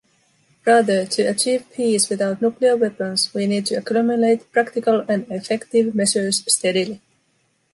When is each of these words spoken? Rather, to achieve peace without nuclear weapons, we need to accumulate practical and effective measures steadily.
Rather, 0.65 1.05
to 1.05 1.29
achieve 1.29 1.69
peace 1.73 2.09
without 2.09 2.41
nuclear 2.41 2.75
weapons, 2.75 3.31
we 3.35 3.45
need 3.45 3.67
to 3.67 3.75
accumulate 3.75 4.51
practical 4.51 5.01
and 5.07 5.31
effective 5.31 5.93
measures 5.93 6.43
steadily. 6.51 6.99